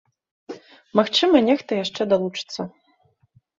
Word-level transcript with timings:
Магчыма, 1.01 1.37
нехта 1.51 1.71
яшчэ 1.83 2.01
далучыцца. 2.17 2.61